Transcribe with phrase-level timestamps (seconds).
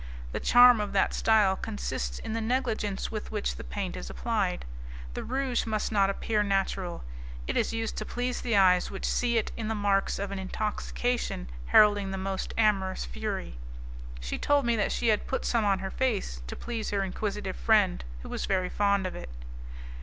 [0.31, 4.65] The charm of that style consists in the negligence with which the paint is applied.
[5.13, 7.03] The rouge must not appear natural;
[7.45, 10.39] it is used to please the eyes which see in it the marks of an
[10.39, 13.57] intoxication heralding the most amorous fury.
[14.19, 17.55] She told me that she had put some on her face to please her inquisitive
[17.55, 19.29] friend, who was very fond of it.